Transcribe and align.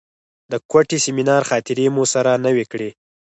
د 0.51 0.53
کوټې 0.71 0.97
سیمینار 1.05 1.41
خاطرې 1.49 1.85
مو 1.95 2.03
سره 2.13 2.31
نوې 2.45 2.65
کړې. 2.71 2.89